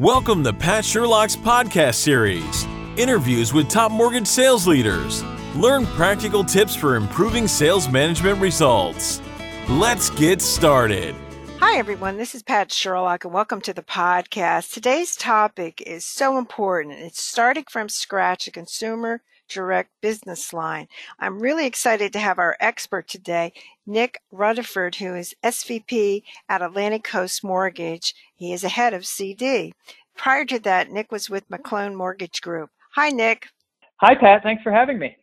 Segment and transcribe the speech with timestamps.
[0.00, 5.22] Welcome to Pat Sherlock's podcast series interviews with top mortgage sales leaders.
[5.54, 9.22] Learn practical tips for improving sales management results.
[9.68, 11.14] Let's get started.
[11.60, 12.16] Hi, everyone.
[12.16, 14.72] This is Pat Sherlock, and welcome to the podcast.
[14.72, 16.98] Today's topic is so important.
[16.98, 20.88] It's starting from scratch a consumer direct business line.
[21.18, 23.52] I'm really excited to have our expert today,
[23.86, 28.14] Nick Rutherford, who is SVP at Atlantic Coast Mortgage.
[28.34, 29.74] He is a head of CD.
[30.16, 32.70] Prior to that, Nick was with McClone Mortgage Group.
[32.94, 33.48] Hi, Nick.
[33.96, 34.42] Hi, Pat.
[34.42, 35.16] Thanks for having me.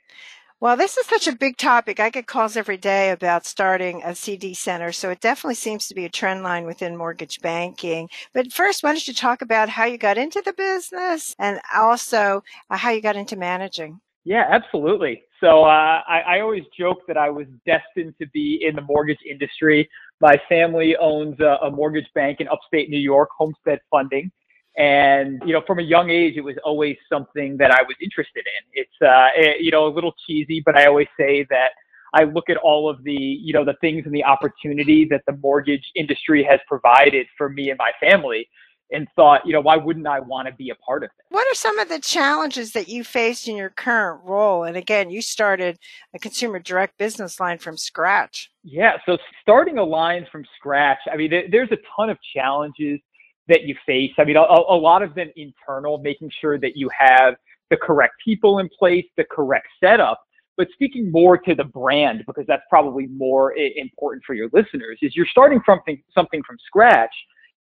[0.62, 2.00] Well, this is such a big topic.
[2.00, 5.96] I get calls every day about starting a CD center, so it definitely seems to
[5.96, 8.10] be a trend line within mortgage banking.
[8.32, 12.44] But first, why don't you talk about how you got into the business and also
[12.70, 14.02] uh, how you got into managing?
[14.24, 15.24] Yeah, absolutely.
[15.40, 19.18] So uh, I, I always joke that I was destined to be in the mortgage
[19.28, 19.90] industry.
[20.20, 24.32] My family owns a, a mortgage bank in upstate New York, Homestead Funding.
[24.78, 28.46] And, you know, from a young age, it was always something that I was interested
[28.46, 28.84] in.
[28.84, 31.72] It's, uh, it, you know, a little cheesy, but I always say that
[32.14, 35.34] I look at all of the, you know, the things and the opportunity that the
[35.38, 38.48] mortgage industry has provided for me and my family
[38.92, 41.26] and thought, you know, why wouldn't I want to be a part of it?
[41.30, 44.64] What are some of the challenges that you faced in your current role?
[44.64, 45.80] And again, you started
[46.14, 48.52] a consumer direct business line from scratch.
[48.64, 53.00] Yeah, so starting a line from scratch, I mean, there's a ton of challenges
[53.48, 54.12] that you face.
[54.18, 57.36] I mean, a, a lot of them internal, making sure that you have
[57.70, 60.22] the correct people in place, the correct setup.
[60.58, 65.16] But speaking more to the brand, because that's probably more important for your listeners, is
[65.16, 65.80] you're starting from
[66.14, 67.14] something from scratch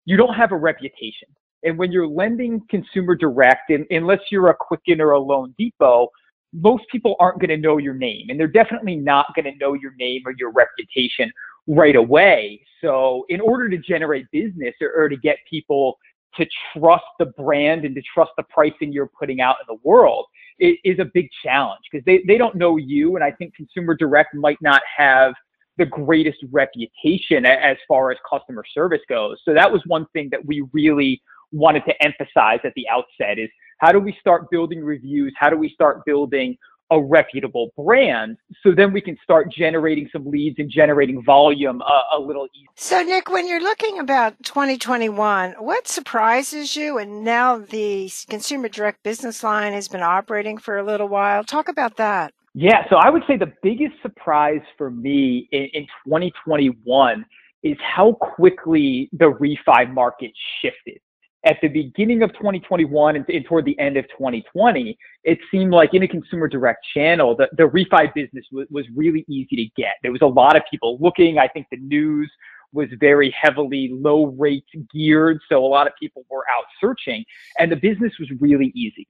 [0.08, 1.28] you don't have a reputation.
[1.64, 6.06] And when you're lending consumer direct, and, unless you're a Quicken or a loanDepot,
[6.54, 8.30] most people aren't going to know your name.
[8.30, 11.30] And they're definitely not going to know your name or your reputation
[11.66, 12.58] right away.
[12.80, 15.98] So, in order to generate business or, or to get people
[16.36, 20.24] to trust the brand and to trust the pricing you're putting out in the world,
[20.58, 23.16] it is a big challenge because they, they don't know you.
[23.16, 25.34] And I think Consumer Direct might not have
[25.78, 29.40] the greatest reputation as far as customer service goes.
[29.44, 31.22] So that was one thing that we really
[31.52, 35.32] wanted to emphasize at the outset is how do we start building reviews?
[35.38, 36.58] How do we start building
[36.90, 42.16] a reputable brand so then we can start generating some leads and generating volume uh,
[42.16, 42.68] a little easier.
[42.76, 46.98] So Nick, when you're looking about 2021, what surprises you?
[46.98, 51.44] And now the consumer direct business line has been operating for a little while.
[51.44, 52.32] Talk about that.
[52.60, 57.24] Yeah, so I would say the biggest surprise for me in, in 2021
[57.62, 60.98] is how quickly the refi market shifted.
[61.44, 66.02] At the beginning of 2021 and, toward the end of 2020, it seemed like in
[66.02, 69.92] a consumer direct channel, the, the refi business was really easy to get.
[70.02, 71.38] There was a lot of people looking.
[71.38, 72.28] I think the news
[72.72, 75.38] was very heavily low rate geared.
[75.48, 77.24] So a lot of people were out searching
[77.60, 79.06] and the business was really easy.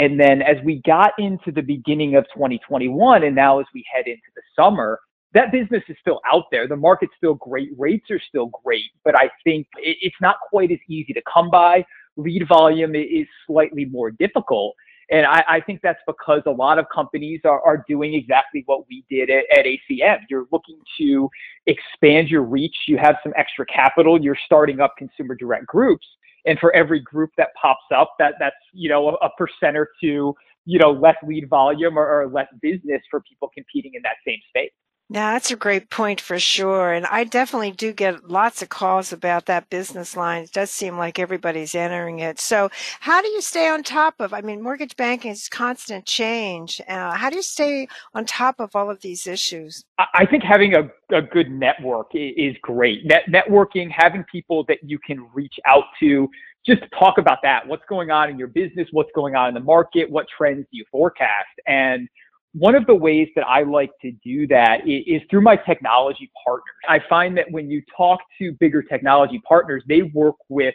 [0.00, 4.06] And then as we got into the beginning of 2021, and now as we head
[4.06, 4.98] into the summer,
[5.34, 6.66] that business is still out there.
[6.66, 7.68] The market's still great.
[7.76, 11.84] Rates are still great, but I think it's not quite as easy to come by.
[12.16, 14.74] Lead volume is slightly more difficult.
[15.10, 18.86] And I, I think that's because a lot of companies are, are doing exactly what
[18.88, 20.20] we did at, at ACM.
[20.30, 21.28] You're looking to
[21.66, 22.74] expand your reach.
[22.88, 24.18] You have some extra capital.
[24.18, 26.06] You're starting up consumer direct groups
[26.46, 30.34] and for every group that pops up that that's you know a, percent or two
[30.66, 34.38] you know less lead volume or, or less business for people competing in that same
[34.48, 34.70] space
[35.12, 36.92] yeah, that's a great point for sure.
[36.92, 40.44] And I definitely do get lots of calls about that business line.
[40.44, 42.38] It does seem like everybody's entering it.
[42.38, 46.80] So how do you stay on top of, I mean, mortgage banking is constant change.
[46.86, 49.84] Uh, how do you stay on top of all of these issues?
[49.98, 53.04] I think having a, a good network is great.
[53.04, 56.28] Net, networking, having people that you can reach out to,
[56.64, 57.66] just talk about that.
[57.66, 58.86] What's going on in your business?
[58.92, 60.08] What's going on in the market?
[60.08, 61.48] What trends do you forecast?
[61.66, 62.08] And
[62.52, 66.74] one of the ways that I like to do that is, through my technology partners.
[66.88, 70.74] I find that when you talk to bigger technology partners, they work with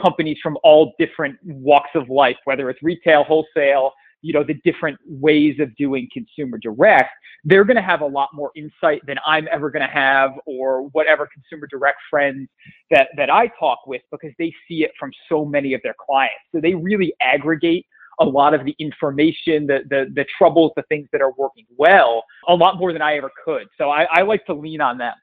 [0.00, 3.92] companies from all different walks of life, whether it's retail, wholesale,
[4.22, 7.10] you know, the different ways of doing consumer direct,
[7.44, 10.88] they're going to have a lot more insight than I'm ever going to have or
[10.88, 12.48] whatever consumer direct friends
[12.90, 16.36] that, that I talk with because they see it from so many of their clients.
[16.52, 17.86] So they really aggregate
[18.20, 22.24] a lot of the information, the, the, the troubles, the things that are working well,
[22.48, 23.66] a lot more than I ever could.
[23.76, 25.14] So I, I like to lean on them.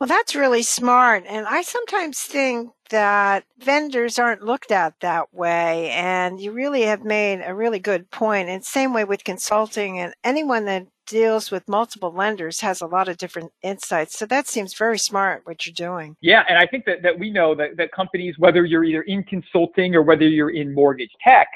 [0.00, 1.24] Well, that's really smart.
[1.28, 5.90] And I sometimes think that vendors aren't looked at that way.
[5.90, 8.48] And you really have made a really good point.
[8.48, 13.08] And same way with consulting and anyone that deals with multiple lenders has a lot
[13.08, 14.18] of different insights.
[14.18, 16.16] So that seems very smart what you're doing.
[16.20, 19.22] Yeah, and I think that, that we know that, that companies, whether you're either in
[19.24, 21.48] consulting or whether you're in mortgage tech,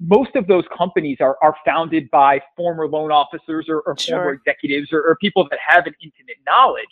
[0.00, 4.16] most of those companies are, are founded by former loan officers or, or sure.
[4.16, 6.84] former executives or, or people that have an intimate knowledge.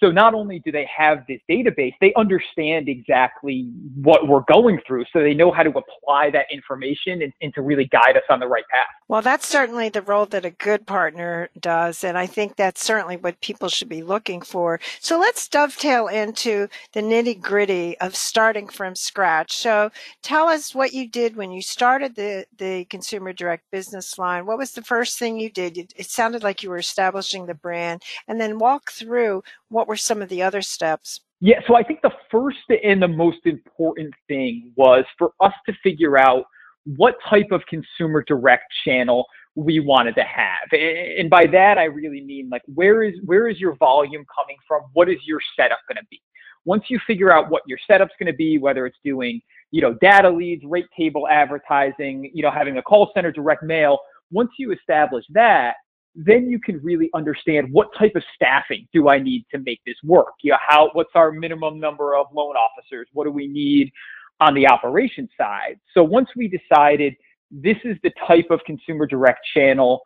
[0.00, 5.04] So not only do they have this database, they understand exactly what we're going through.
[5.12, 8.38] So they know how to apply that information and, and, to really guide us on
[8.40, 8.86] the right path.
[9.08, 12.04] Well, that's certainly the role that a good partner does.
[12.04, 14.80] And I think that's certainly what people should be looking for.
[15.00, 19.56] So let's dovetail into the nitty gritty of starting from scratch.
[19.56, 19.90] So
[20.22, 24.46] tell us what you did when you started the, the consumer direct business line.
[24.46, 25.76] What was the first thing you did?
[25.76, 30.22] It sounded like you were establishing the brand and then walk through what were some
[30.22, 31.20] of the other steps?
[31.40, 35.74] Yeah, so I think the first and the most important thing was for us to
[35.82, 36.44] figure out
[36.84, 39.26] what type of consumer direct channel
[39.56, 40.70] we wanted to have.
[40.72, 44.82] And by that I really mean like where is where is your volume coming from?
[44.92, 46.22] What is your setup going to be?
[46.64, 49.40] Once you figure out what your setup's going to be, whether it's doing,
[49.72, 53.98] you know, data leads, rate table advertising, you know, having a call center direct mail,
[54.30, 55.74] once you establish that,
[56.14, 59.96] then you can really understand what type of staffing do I need to make this
[60.04, 60.34] work?
[60.42, 63.08] You know, how what's our minimum number of loan officers?
[63.12, 63.92] What do we need
[64.40, 65.78] on the operation side?
[65.94, 67.14] So once we decided
[67.50, 70.02] this is the type of consumer direct channel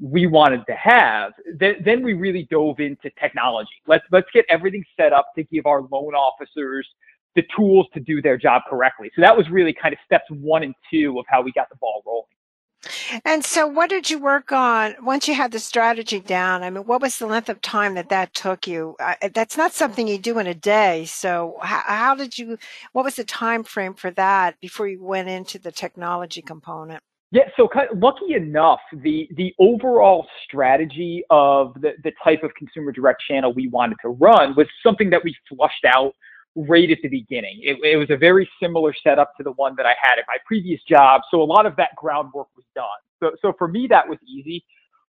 [0.00, 3.70] we wanted to have, then, then we really dove into technology.
[3.86, 6.86] Let's let's get everything set up to give our loan officers
[7.36, 9.10] the tools to do their job correctly.
[9.14, 11.76] So that was really kind of steps one and two of how we got the
[11.76, 12.26] ball rolling.
[13.24, 16.62] And so, what did you work on once you had the strategy down?
[16.62, 18.96] I mean, what was the length of time that that took you?
[19.00, 21.04] Uh, uh, that's not something you do in a day.
[21.06, 22.58] So, how, how, did you?
[22.92, 27.02] What was the time frame for that before you went into the technology component?
[27.30, 33.22] Yeah, so lucky enough, the the overall strategy of the the type of consumer direct
[33.28, 36.14] channel we wanted to run was something that we flushed out
[36.54, 37.60] right at the beginning.
[37.62, 40.36] It, it, was a very similar setup to the one that I had at my
[40.46, 41.22] previous job.
[41.30, 42.86] So a lot of that groundwork was done.
[43.20, 44.64] So, so for me, that was easy.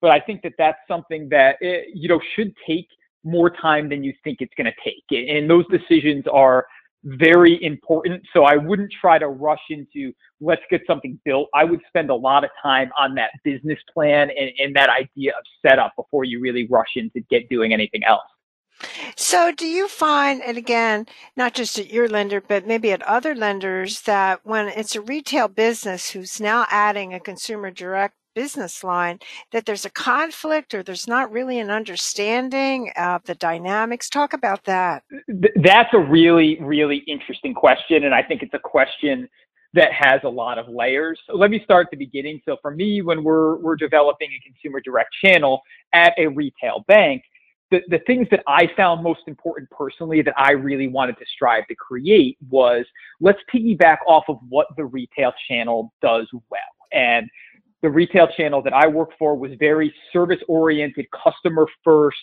[0.02, 2.88] But I think that that's something that, it, you know, should take
[3.24, 5.30] more time than you think it's going to take.
[5.30, 6.66] And those decisions are
[7.04, 8.24] very important.
[8.34, 11.50] So I wouldn't try to rush into let's get something built.
[11.54, 15.32] I would spend a lot of time on that business plan and, and that idea
[15.32, 18.24] of setup before you really rush into get doing anything else.
[19.16, 21.06] So, do you find, and again,
[21.36, 25.48] not just at your lender, but maybe at other lenders, that when it's a retail
[25.48, 29.20] business who's now adding a consumer direct business line,
[29.52, 34.10] that there's a conflict or there's not really an understanding of the dynamics?
[34.10, 35.04] Talk about that.
[35.56, 38.04] That's a really, really interesting question.
[38.04, 39.28] And I think it's a question
[39.74, 41.20] that has a lot of layers.
[41.28, 42.42] So let me start at the beginning.
[42.46, 45.62] So for me, when we're, we're developing a consumer direct channel
[45.94, 47.24] at a retail bank,
[47.72, 51.66] the, the things that I found most important personally that I really wanted to strive
[51.68, 52.86] to create was
[53.22, 56.62] let's piggyback off of what the retail channel does well.
[56.92, 57.30] And
[57.82, 62.18] the retail channel that I work for was very service oriented, customer first,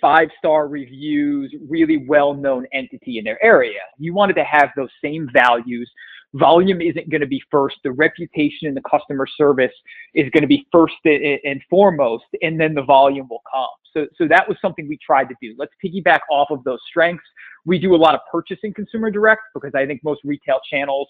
[0.00, 3.78] five star reviews, really well known entity in their area.
[3.98, 5.90] You wanted to have those same values.
[6.34, 7.76] Volume isn't going to be first.
[7.84, 9.72] The reputation and the customer service
[10.14, 13.66] is going to be first and foremost, and then the volume will come.
[13.92, 15.54] So, so that was something we tried to do.
[15.58, 17.24] Let's piggyback off of those strengths.
[17.66, 21.08] We do a lot of purchasing consumer direct because I think most retail channels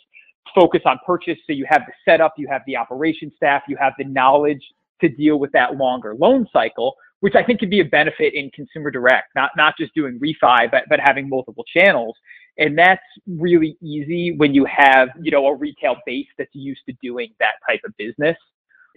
[0.54, 1.38] focus on purchase.
[1.46, 4.62] So you have the setup, you have the operation staff, you have the knowledge
[5.00, 8.50] to deal with that longer loan cycle, which I think can be a benefit in
[8.50, 12.16] consumer direct, not, not just doing refi, but, but having multiple channels.
[12.58, 16.94] And that's really easy when you have, you know, a retail base that's used to
[17.02, 18.36] doing that type of business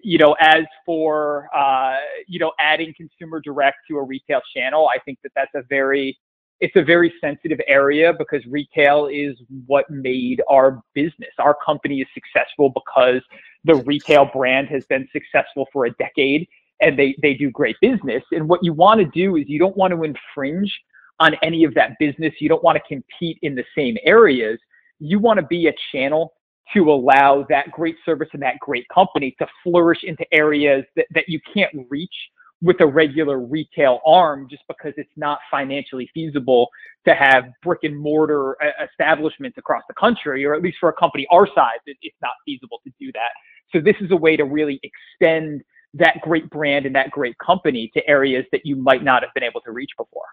[0.04, 1.96] you know, as for uh,
[2.28, 6.16] you know adding consumer direct to a retail channel, I think that that's a very
[6.62, 9.36] it's a very sensitive area because retail is
[9.66, 11.32] what made our business.
[11.38, 13.22] Our company is successful because
[13.66, 16.48] the retail brand has been successful for a decade
[16.80, 18.24] and they, they do great business.
[18.32, 20.74] And what you want to do is you don't want to infringe
[21.19, 22.34] on any of that business.
[22.39, 24.60] You don't want to compete in the same areas.
[25.00, 26.34] You want to be a channel
[26.74, 31.25] to allow that great service and that great company to flourish into areas that, that
[31.27, 32.13] you can't reach
[32.62, 36.69] with a regular retail arm just because it's not financially feasible
[37.07, 40.93] to have brick and mortar uh, establishments across the country, or at least for a
[40.93, 43.29] company our size, it, it's not feasible to do that.
[43.72, 45.62] So this is a way to really extend
[45.93, 49.43] that great brand and that great company to areas that you might not have been
[49.43, 50.25] able to reach before.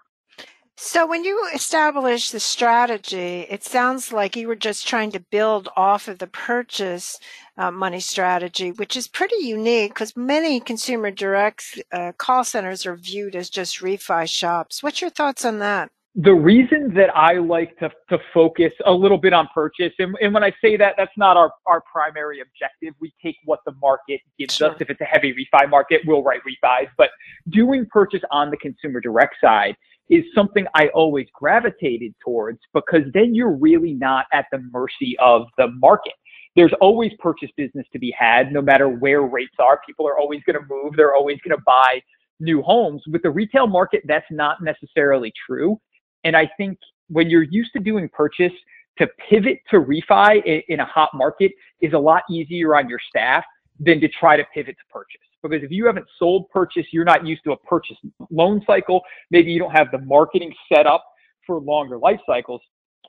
[0.85, 5.69] So, when you established the strategy, it sounds like you were just trying to build
[5.77, 7.17] off of the purchase
[7.57, 12.97] uh, money strategy, which is pretty unique because many consumer direct uh, call centers are
[12.97, 14.83] viewed as just refi shops.
[14.83, 15.89] What's your thoughts on that?
[16.15, 20.31] the reason that I like to, to focus a little bit on purchase, and, and
[20.31, 22.93] when I say that, that's not our, our primary objective.
[23.01, 24.69] We take what the market gives sure.
[24.69, 24.77] us.
[24.79, 26.87] If it's a heavy refi market, we'll write refis.
[26.99, 27.09] But
[27.49, 29.75] doing purchase on the consumer direct side
[30.09, 35.47] is something I always gravitated towards because then you're really not at the mercy of
[35.57, 36.13] the market.
[36.55, 39.79] There's always purchase business to be had, no matter where rates are.
[39.85, 40.93] People are always going to move.
[40.95, 42.01] They're always going to buy
[42.39, 43.01] new homes.
[43.07, 45.79] With the retail market, that's not necessarily true.
[46.23, 48.53] And I think when you're used to doing purchase,
[48.99, 53.43] to pivot to refi in, a hot market is a lot easier on your staff
[53.79, 55.19] than to try to pivot to purchase.
[55.43, 57.97] Because if you haven't sold purchase, you're not used to a purchase
[58.31, 59.01] loan cycle.
[59.29, 61.05] Maybe you don't have the marketing set up
[61.45, 62.61] for longer life cycles.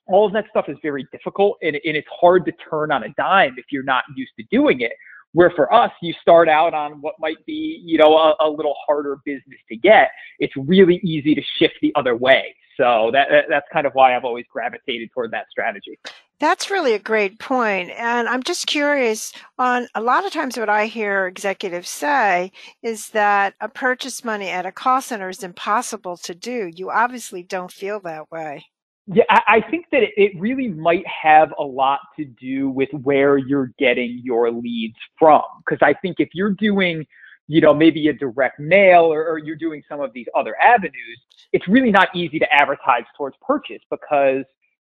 [0.07, 3.09] All of that stuff is very difficult and, and it's hard to turn on a
[3.17, 4.93] dime if you're not used to doing it.
[5.33, 8.75] Where for us, you start out on what might be, you know, a, a little
[8.87, 10.11] harder business to get.
[10.39, 12.55] It's really easy to shift the other way.
[12.77, 15.99] So that, that's kind of why I've always gravitated toward that strategy.
[16.41, 17.91] That's really a great point.
[17.91, 23.09] And I'm just curious on a lot of times what I hear executives say is
[23.11, 26.71] that a purchase money at a call center is impossible to do.
[26.75, 28.67] You obviously don't feel that way.
[29.07, 33.73] Yeah, I think that it really might have a lot to do with where you're
[33.79, 35.43] getting your leads from.
[35.59, 37.07] Because I think if you're doing
[37.47, 41.21] you know, maybe a direct mail or, or, you're doing some of these other avenues,
[41.53, 44.45] it's really not easy to advertise towards purchase because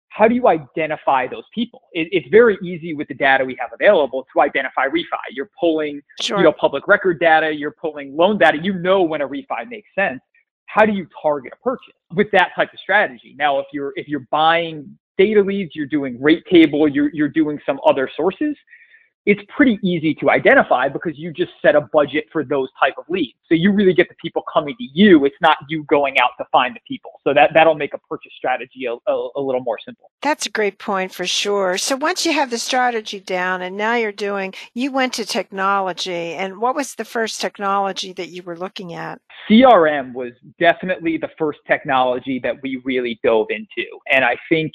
[0.09, 1.83] how do you identify those people?
[1.93, 5.03] It, it's very easy with the data we have available to identify refi.
[5.31, 6.37] You're pulling, sure.
[6.37, 8.57] you know, public record data, you're pulling loan data.
[8.61, 10.19] You know when a refi makes sense.
[10.65, 13.35] How do you target a purchase with that type of strategy?
[13.37, 17.59] Now, if you're if you're buying data leads, you're doing rate table, you're you're doing
[17.65, 18.55] some other sources
[19.29, 23.05] it's pretty easy to identify because you just set a budget for those type of
[23.09, 23.37] leads.
[23.47, 25.23] So you really get the people coming to you.
[25.23, 27.11] It's not you going out to find the people.
[27.23, 30.09] So that, that'll make a purchase strategy a, a, a little more simple.
[30.23, 31.77] That's a great point for sure.
[31.77, 36.33] So once you have the strategy down and now you're doing, you went to technology
[36.33, 39.21] and what was the first technology that you were looking at?
[39.47, 43.85] CRM was definitely the first technology that we really dove into.
[44.11, 44.73] And I think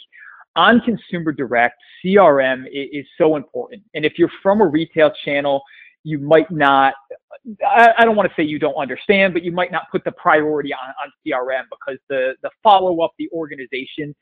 [0.57, 3.83] on consumer direct, CRM is, so important.
[3.95, 5.63] And if you're from a retail channel,
[6.05, 6.95] you might not,
[7.67, 10.73] I, don't want to say you don't understand, but you might not put the priority
[10.73, 14.15] on, on CRM because the, the follow up, the organization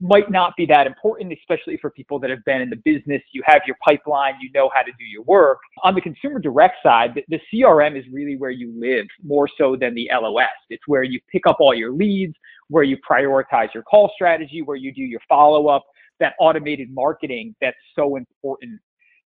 [0.00, 3.22] might not be that important, especially for people that have been in the business.
[3.32, 5.58] You have your pipeline, you know how to do your work.
[5.84, 9.76] On the consumer direct side, the, the, CRM is really where you live more so
[9.76, 10.48] than the LOS.
[10.68, 12.34] It's where you pick up all your leads,
[12.68, 15.84] where you prioritize your call strategy, where you do your follow up,
[16.20, 18.80] that automated marketing that's so important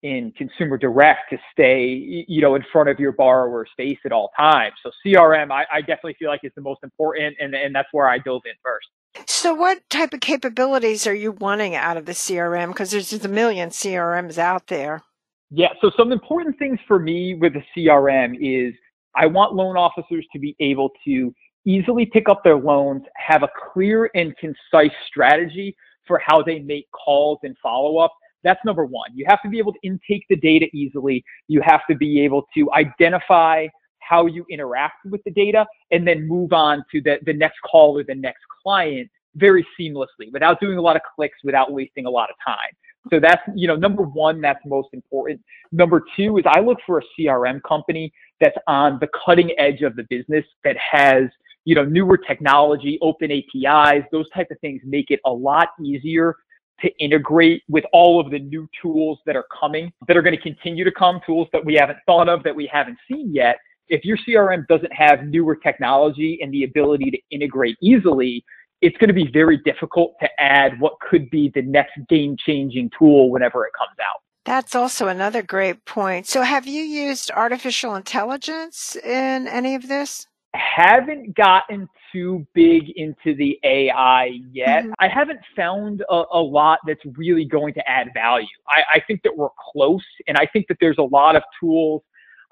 [0.02, 4.30] in consumer direct to stay, you know, in front of your borrower's face at all
[4.38, 4.74] times.
[4.82, 8.06] So CRM, I, I definitely feel like is the most important, and, and that's where
[8.06, 8.86] I dove in first.
[9.26, 12.68] So, what type of capabilities are you wanting out of the CRM?
[12.68, 15.02] Because there's just a million CRMs out there.
[15.50, 15.68] Yeah.
[15.80, 18.74] So, some important things for me with the CRM is
[19.16, 21.32] I want loan officers to be able to
[21.64, 26.86] easily pick up their loans, have a clear and concise strategy for how they make
[26.92, 28.12] calls and follow up.
[28.42, 29.10] That's number one.
[29.14, 31.24] You have to be able to intake the data easily.
[31.48, 33.66] You have to be able to identify
[34.00, 37.98] how you interact with the data and then move on to the, the next call
[37.98, 42.10] or the next client very seamlessly without doing a lot of clicks, without wasting a
[42.10, 42.70] lot of time.
[43.10, 45.40] So that's, you know, number one, that's most important.
[45.72, 49.96] Number two is I look for a CRM company that's on the cutting edge of
[49.96, 51.24] the business that has,
[51.64, 56.36] you know, newer technology, open APIs, those type of things make it a lot easier
[56.80, 60.42] to integrate with all of the new tools that are coming, that are going to
[60.42, 63.56] continue to come, tools that we haven't thought of, that we haven't seen yet.
[63.88, 68.44] If your CRM doesn't have newer technology and the ability to integrate easily,
[68.80, 72.90] it's going to be very difficult to add what could be the next game changing
[72.98, 74.20] tool whenever it comes out.
[74.44, 76.26] That's also another great point.
[76.26, 80.26] So, have you used artificial intelligence in any of this?
[80.54, 84.84] Haven't gotten too big into the AI yet.
[84.84, 84.92] Mm-hmm.
[85.00, 88.46] I haven't found a, a, lot that's really going to add value.
[88.68, 92.02] I, I think that we're close, and I think that there's a lot of tools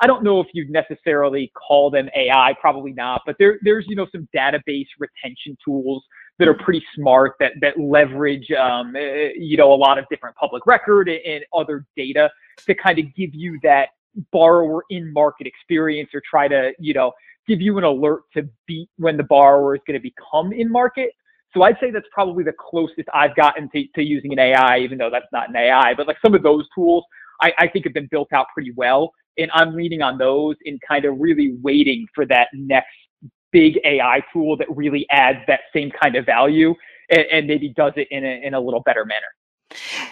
[0.02, 3.94] I don't know if you'd necessarily call them AI, probably not, but there, there's, you
[3.94, 6.04] know, some database retention tools
[6.40, 10.34] that are pretty smart that, that leverage, um, eh, you know, a lot of different
[10.34, 12.28] public record and other data
[12.66, 13.90] to kind of give you that
[14.30, 17.12] borrower in market experience or try to, you know,
[17.48, 21.10] give you an alert to beat when the borrower is going to become in market.
[21.54, 24.96] So I'd say that's probably the closest I've gotten to, to using an AI, even
[24.98, 25.94] though that's not an AI.
[25.94, 27.04] But like some of those tools,
[27.42, 29.12] I, I think have been built out pretty well.
[29.38, 32.88] And I'm leaning on those and kind of really waiting for that next
[33.50, 36.74] big AI tool that really adds that same kind of value
[37.10, 39.26] and, and maybe does it in a, in a little better manner.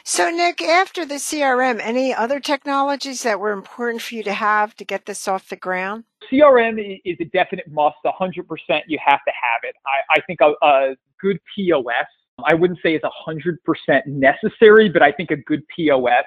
[0.05, 4.75] So, Nick, after the CRM, any other technologies that were important for you to have
[4.77, 6.05] to get this off the ground?
[6.33, 7.97] CRM is a definite must.
[8.05, 8.45] 100%
[8.87, 9.75] you have to have it.
[9.87, 12.07] I, I think a, a good POS,
[12.45, 16.25] I wouldn't say is 100% necessary, but I think a good POS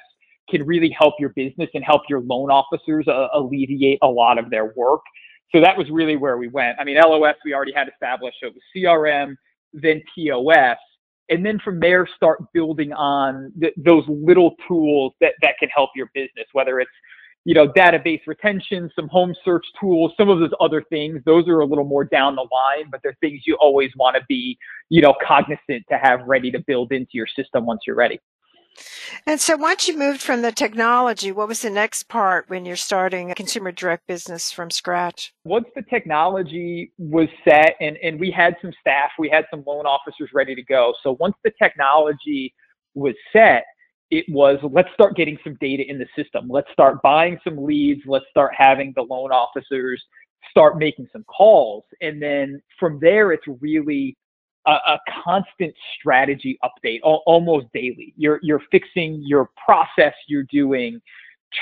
[0.50, 4.50] can really help your business and help your loan officers uh, alleviate a lot of
[4.50, 5.02] their work.
[5.54, 6.78] So that was really where we went.
[6.80, 8.38] I mean, LOS we already had established.
[8.42, 9.36] So it was CRM,
[9.74, 10.78] then POS,
[11.30, 15.92] and then from there start building on th- those little tools that that can help
[15.96, 16.46] your business.
[16.54, 16.92] Whether it's
[17.46, 21.22] you know database retention, some home search tools, some of those other things.
[21.26, 24.22] Those are a little more down the line, but they're things you always want to
[24.28, 24.58] be
[24.90, 28.20] you know cognizant to have ready to build into your system once you're ready.
[29.26, 32.76] And so once you moved from the technology, what was the next part when you're
[32.76, 35.34] starting a consumer direct business from scratch?
[35.46, 39.86] Once the technology was set and, and we had some staff, we had some loan
[39.86, 40.94] officers ready to go.
[41.04, 42.54] So once the technology
[42.96, 43.66] was set,
[44.12, 46.48] it was let's start getting some data in the system.
[46.48, 48.02] Let's start buying some leads.
[48.06, 50.04] Let's start having the loan officers
[50.50, 51.84] start making some calls.
[52.02, 54.16] And then from there, it's really
[54.66, 58.14] a, a constant strategy update al- almost daily.
[58.18, 60.14] You're you're fixing your process.
[60.28, 61.02] You're doing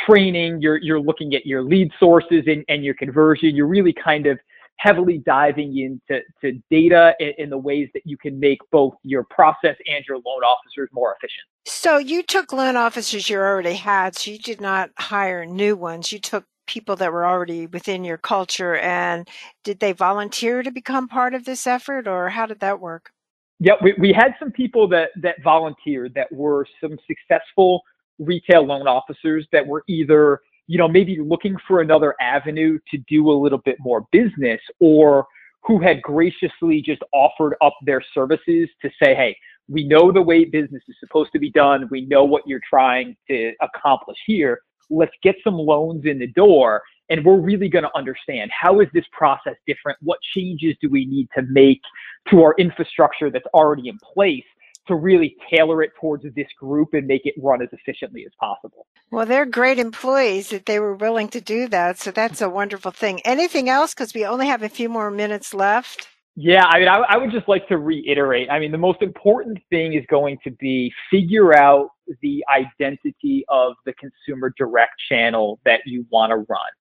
[0.05, 0.61] training.
[0.61, 3.55] You're you're looking at your lead sources and, and your conversion.
[3.55, 4.39] You're really kind of
[4.77, 9.23] heavily diving into to data in, in the ways that you can make both your
[9.23, 11.45] process and your loan officers more efficient.
[11.65, 16.11] So you took loan officers you already had, so you did not hire new ones.
[16.11, 19.27] You took people that were already within your culture and
[19.63, 23.11] did they volunteer to become part of this effort or how did that work?
[23.59, 27.81] Yeah we, we had some people that that volunteered that were some successful
[28.19, 33.29] retail loan officers that were either you know maybe looking for another avenue to do
[33.31, 35.25] a little bit more business or
[35.63, 39.35] who had graciously just offered up their services to say hey
[39.67, 41.87] we know the way business is supposed to be done.
[41.89, 44.59] We know what you're trying to accomplish here
[44.91, 48.87] let's get some loans in the door and we're really going to understand how is
[48.93, 51.81] this process different what changes do we need to make
[52.29, 54.43] to our infrastructure that's already in place
[54.87, 58.87] to really tailor it towards this group and make it run as efficiently as possible.
[59.11, 61.99] Well, they're great employees that they were willing to do that.
[61.99, 63.21] So that's a wonderful thing.
[63.21, 63.93] Anything else?
[63.93, 66.07] Because we only have a few more minutes left.
[66.35, 68.49] Yeah, I mean, I, I, would just like to reiterate.
[68.49, 71.89] I mean, the most important thing is going to be figure out
[72.21, 76.71] the identity of the consumer direct channel that you want to run.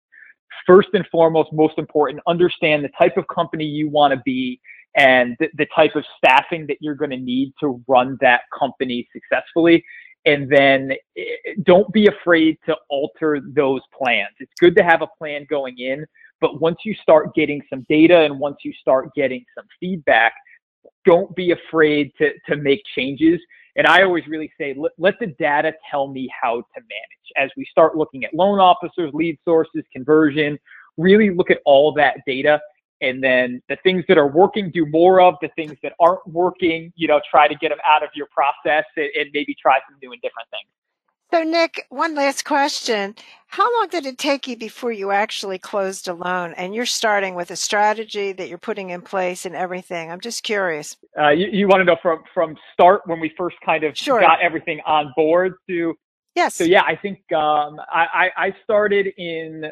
[0.66, 4.60] First and foremost, most important, understand the type of company you want to be
[4.96, 9.08] and the, the type of staffing that you're going to need to run that company
[9.12, 9.84] successfully.
[10.26, 11.22] And then eh,
[11.62, 14.34] don't be afraid to alter those plans.
[14.38, 16.06] It's good to have a plan going in,
[16.40, 20.32] but once you start getting some data and once you start getting some feedback,
[21.04, 23.40] don't be afraid to, to make changes.
[23.76, 27.30] And I always really say, let, let the data tell me how to manage.
[27.36, 30.58] As we start looking at loan officers, lead sources, conversion,
[30.96, 32.60] really look at all that data.
[33.00, 35.36] And then the things that are working, do more of.
[35.40, 38.84] The things that aren't working, you know, try to get them out of your process
[38.96, 40.68] and, and maybe try some new and different things.
[41.32, 43.14] So, Nick, one last question.
[43.46, 46.54] How long did it take you before you actually closed a loan?
[46.54, 50.10] And you're starting with a strategy that you're putting in place and everything.
[50.10, 50.96] I'm just curious.
[51.16, 54.20] Uh, you, you, want to know from from start when we first kind of sure.
[54.20, 55.94] got everything on board to
[56.34, 56.56] yes.
[56.56, 59.66] So yeah, I think um, I, I started in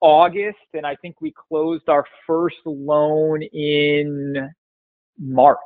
[0.00, 4.50] August, and I think we closed our first loan in
[5.18, 5.58] March.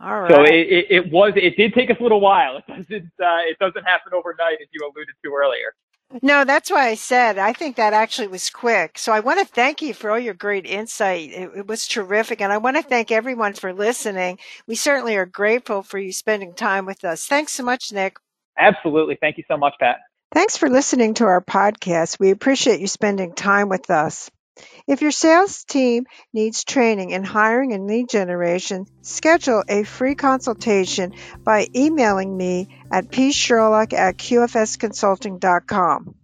[0.00, 0.30] All right.
[0.30, 2.58] So it, it, it, was it did take us a little while.
[2.58, 5.74] It doesn't uh, it doesn't happen overnight as you alluded to earlier.
[6.22, 8.98] No, that's why I said I think that actually was quick.
[8.98, 11.30] So I want to thank you for all your great insight.
[11.32, 14.38] It, it was terrific, and I want to thank everyone for listening.
[14.66, 17.26] We certainly are grateful for you spending time with us.
[17.26, 18.16] Thanks so much, Nick.
[18.56, 19.18] Absolutely.
[19.20, 19.98] Thank you so much, Pat.
[20.32, 22.20] Thanks for listening to our podcast.
[22.20, 24.30] We appreciate you spending time with us.
[24.86, 31.12] If your sales team needs training in hiring and lead generation, schedule a free consultation
[31.44, 36.14] by emailing me at psherlock at qfsconsulting.com.